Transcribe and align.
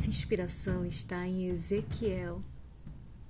nossa 0.00 0.08
inspiração 0.08 0.86
está 0.86 1.26
em 1.26 1.48
Ezequiel, 1.48 2.42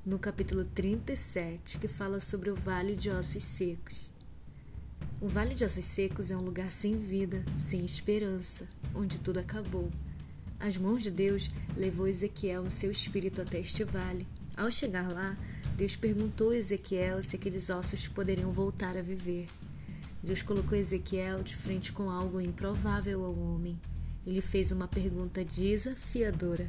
no 0.06 0.20
capítulo 0.20 0.64
37, 0.64 1.78
que 1.78 1.88
fala 1.88 2.20
sobre 2.20 2.48
o 2.48 2.54
vale 2.54 2.94
de 2.94 3.10
ossos 3.10 3.42
secos. 3.42 4.12
O 5.20 5.26
vale 5.26 5.52
de 5.52 5.64
ossos 5.64 5.84
secos 5.84 6.30
é 6.30 6.36
um 6.36 6.44
lugar 6.44 6.70
sem 6.70 6.96
vida, 6.96 7.44
sem 7.56 7.84
esperança, 7.84 8.68
onde 8.94 9.18
tudo 9.18 9.40
acabou. 9.40 9.90
As 10.60 10.76
mãos 10.76 11.02
de 11.02 11.10
Deus 11.10 11.50
levou 11.76 12.06
Ezequiel 12.06 12.62
no 12.62 12.70
seu 12.70 12.92
espírito 12.92 13.42
até 13.42 13.58
este 13.58 13.82
vale. 13.82 14.24
Ao 14.56 14.70
chegar 14.70 15.12
lá, 15.12 15.36
Deus 15.76 15.96
perguntou 15.96 16.50
a 16.50 16.56
Ezequiel 16.56 17.20
se 17.20 17.34
aqueles 17.34 17.68
ossos 17.68 18.06
poderiam 18.06 18.52
voltar 18.52 18.96
a 18.96 19.02
viver. 19.02 19.46
Deus 20.22 20.40
colocou 20.40 20.78
Ezequiel 20.78 21.42
de 21.42 21.56
frente 21.56 21.90
com 21.92 22.08
algo 22.08 22.40
improvável 22.40 23.24
ao 23.24 23.36
homem. 23.36 23.76
Ele 24.26 24.40
fez 24.40 24.70
uma 24.70 24.86
pergunta 24.86 25.44
desafiadora. 25.44 26.68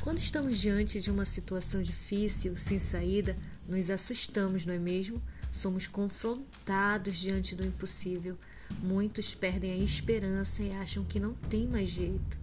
Quando 0.00 0.18
estamos 0.18 0.58
diante 0.58 1.00
de 1.00 1.10
uma 1.10 1.26
situação 1.26 1.82
difícil, 1.82 2.56
sem 2.56 2.78
saída, 2.78 3.36
nos 3.68 3.90
assustamos, 3.90 4.64
não 4.64 4.72
é 4.72 4.78
mesmo? 4.78 5.20
Somos 5.50 5.86
confrontados 5.86 7.18
diante 7.18 7.54
do 7.54 7.66
impossível. 7.66 8.38
Muitos 8.80 9.34
perdem 9.34 9.72
a 9.72 9.84
esperança 9.84 10.62
e 10.62 10.70
acham 10.72 11.04
que 11.04 11.18
não 11.18 11.34
tem 11.34 11.66
mais 11.66 11.90
jeito. 11.90 12.38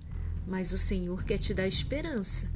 Mas 0.45 0.73
o 0.73 0.78
Senhor 0.78 1.23
quer 1.23 1.38
te 1.38 1.53
dar 1.53 1.67
esperança. 1.67 2.48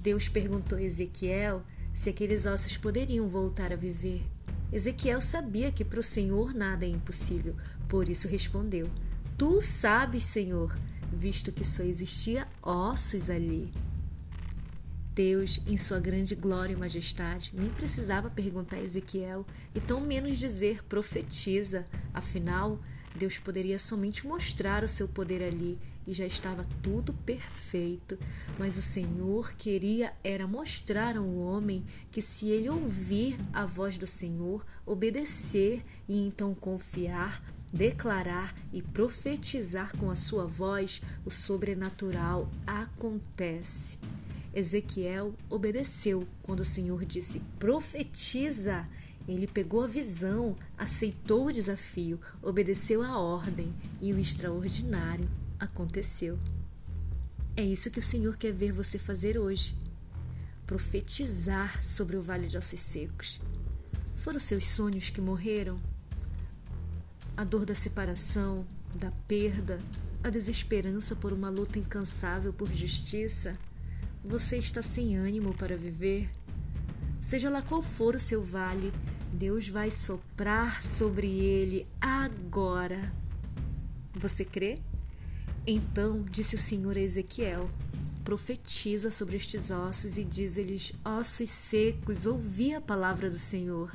Deus 0.00 0.28
perguntou 0.28 0.78
a 0.78 0.82
Ezequiel 0.82 1.62
se 1.92 2.08
aqueles 2.08 2.46
ossos 2.46 2.76
poderiam 2.76 3.28
voltar 3.28 3.72
a 3.72 3.76
viver. 3.76 4.24
Ezequiel 4.72 5.20
sabia 5.20 5.72
que 5.72 5.84
para 5.84 6.00
o 6.00 6.04
Senhor 6.04 6.54
nada 6.54 6.86
é 6.86 6.88
impossível, 6.88 7.56
por 7.88 8.08
isso 8.08 8.28
respondeu: 8.28 8.88
Tu 9.40 9.62
sabes, 9.62 10.24
Senhor, 10.24 10.78
visto 11.10 11.50
que 11.50 11.64
só 11.64 11.82
existia 11.82 12.46
ossos 12.62 13.30
ali. 13.30 13.72
Deus, 15.14 15.62
em 15.66 15.78
sua 15.78 15.98
grande 15.98 16.34
glória 16.34 16.74
e 16.74 16.76
majestade, 16.76 17.50
nem 17.54 17.70
precisava 17.70 18.28
perguntar 18.28 18.76
a 18.76 18.82
Ezequiel 18.82 19.46
e 19.74 19.80
tão 19.80 20.02
menos 20.02 20.36
dizer 20.36 20.84
profetiza. 20.84 21.86
Afinal, 22.12 22.78
Deus 23.16 23.38
poderia 23.38 23.78
somente 23.78 24.26
mostrar 24.26 24.84
o 24.84 24.88
seu 24.88 25.08
poder 25.08 25.42
ali 25.42 25.78
e 26.06 26.12
já 26.12 26.26
estava 26.26 26.66
tudo 26.82 27.14
perfeito. 27.14 28.18
Mas 28.58 28.76
o 28.76 28.82
Senhor 28.82 29.54
queria 29.54 30.12
era 30.22 30.46
mostrar 30.46 31.16
ao 31.16 31.34
homem 31.34 31.82
que 32.12 32.20
se 32.20 32.50
ele 32.50 32.68
ouvir 32.68 33.38
a 33.54 33.64
voz 33.64 33.96
do 33.96 34.06
Senhor, 34.06 34.66
obedecer 34.84 35.82
e 36.06 36.26
então 36.26 36.54
confiar, 36.54 37.42
declarar 37.72 38.54
e 38.72 38.82
profetizar 38.82 39.96
com 39.96 40.10
a 40.10 40.16
sua 40.16 40.46
voz, 40.46 41.00
o 41.24 41.30
sobrenatural 41.30 42.48
acontece. 42.66 43.98
Ezequiel 44.52 45.34
obedeceu 45.48 46.26
quando 46.42 46.60
o 46.60 46.64
Senhor 46.64 47.04
disse: 47.04 47.40
profetiza. 47.58 48.88
Ele 49.28 49.46
pegou 49.46 49.84
a 49.84 49.86
visão, 49.86 50.56
aceitou 50.76 51.46
o 51.46 51.52
desafio, 51.52 52.18
obedeceu 52.42 53.02
a 53.02 53.18
ordem 53.18 53.72
e 54.00 54.12
o 54.12 54.18
extraordinário 54.18 55.30
aconteceu. 55.58 56.38
É 57.56 57.62
isso 57.62 57.90
que 57.90 58.00
o 58.00 58.02
Senhor 58.02 58.36
quer 58.36 58.52
ver 58.52 58.72
você 58.72 58.98
fazer 58.98 59.38
hoje. 59.38 59.76
Profetizar 60.66 61.84
sobre 61.84 62.16
o 62.16 62.22
vale 62.22 62.48
de 62.48 62.56
ossos 62.56 62.80
secos. 62.80 63.40
Foram 64.16 64.40
seus 64.40 64.66
sonhos 64.66 65.10
que 65.10 65.20
morreram? 65.20 65.78
A 67.40 67.44
dor 67.44 67.64
da 67.64 67.74
separação, 67.74 68.66
da 68.94 69.10
perda, 69.26 69.78
a 70.22 70.28
desesperança 70.28 71.16
por 71.16 71.32
uma 71.32 71.48
luta 71.48 71.78
incansável 71.78 72.52
por 72.52 72.70
justiça? 72.70 73.58
Você 74.22 74.58
está 74.58 74.82
sem 74.82 75.16
ânimo 75.16 75.54
para 75.54 75.74
viver? 75.74 76.28
Seja 77.22 77.48
lá 77.48 77.62
qual 77.62 77.80
for 77.80 78.14
o 78.14 78.20
seu 78.20 78.42
vale, 78.42 78.92
Deus 79.32 79.66
vai 79.70 79.90
soprar 79.90 80.82
sobre 80.82 81.28
ele 81.28 81.86
agora. 81.98 83.10
Você 84.16 84.44
crê? 84.44 84.78
Então 85.66 86.22
disse 86.30 86.56
o 86.56 86.58
Senhor 86.58 86.94
a 86.94 87.00
Ezequiel: 87.00 87.70
Profetiza 88.22 89.10
sobre 89.10 89.38
estes 89.38 89.70
ossos 89.70 90.18
e 90.18 90.24
diz-lhes: 90.24 90.92
Ossos 91.02 91.48
secos, 91.48 92.26
ouvi 92.26 92.74
a 92.74 92.82
palavra 92.82 93.30
do 93.30 93.38
Senhor. 93.38 93.90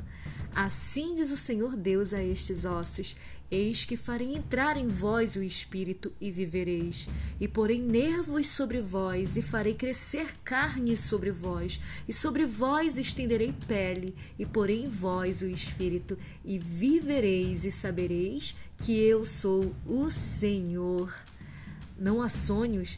Assim 0.55 1.13
diz 1.15 1.33
o 1.33 1.37
Senhor 1.37 1.75
Deus 1.75 2.13
a 2.13 2.23
estes 2.23 2.63
ossos: 2.63 3.17
Eis 3.51 3.83
que 3.83 3.97
farei 3.97 4.37
entrar 4.37 4.77
em 4.77 4.87
vós 4.87 5.35
o 5.35 5.43
espírito 5.43 6.13
e 6.19 6.31
vivereis, 6.31 7.09
e 7.41 7.45
porei 7.45 7.77
nervos 7.77 8.47
sobre 8.47 8.79
vós, 8.79 9.35
e 9.35 9.41
farei 9.41 9.73
crescer 9.73 10.27
carne 10.45 10.95
sobre 10.95 11.29
vós, 11.29 11.77
e 12.07 12.13
sobre 12.13 12.45
vós 12.45 12.97
estenderei 12.97 13.53
pele, 13.67 14.15
e 14.39 14.45
porei 14.45 14.85
em 14.85 14.89
vós 14.89 15.41
o 15.41 15.45
espírito, 15.45 16.17
e 16.45 16.57
vivereis, 16.57 17.65
e 17.65 17.71
sabereis 17.71 18.55
que 18.77 18.97
eu 18.97 19.25
sou 19.25 19.75
o 19.85 20.09
Senhor. 20.09 21.13
Não 21.99 22.21
há 22.21 22.29
sonhos 22.29 22.97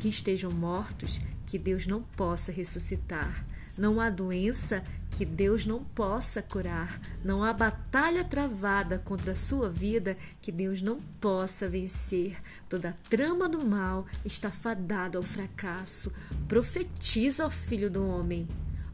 que 0.00 0.08
estejam 0.08 0.50
mortos 0.50 1.20
que 1.46 1.56
Deus 1.56 1.86
não 1.86 2.02
possa 2.02 2.50
ressuscitar. 2.50 3.46
Não 3.78 4.00
há 4.00 4.08
doença 4.08 4.82
que 5.10 5.24
Deus 5.24 5.66
não 5.66 5.84
possa 5.84 6.40
curar. 6.40 7.00
Não 7.24 7.44
há 7.44 7.52
batalha 7.52 8.24
travada 8.24 8.98
contra 8.98 9.32
a 9.32 9.36
sua 9.36 9.68
vida 9.68 10.16
que 10.40 10.50
Deus 10.50 10.80
não 10.80 10.98
possa 11.20 11.68
vencer. 11.68 12.36
Toda 12.68 12.96
trama 13.10 13.48
do 13.48 13.64
mal 13.64 14.06
está 14.24 14.50
fadada 14.50 15.18
ao 15.18 15.22
fracasso. 15.22 16.12
Profetiza 16.48 17.44
ao 17.44 17.50
filho 17.50 17.90
do 17.90 18.06
homem. 18.06 18.48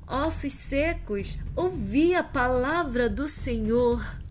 Ossos 0.07 0.53
secos, 0.53 1.39
ouvi 1.55 2.15
a 2.15 2.25
palavra 2.25 3.09
do 3.09 3.29
Senhor. 3.29 4.22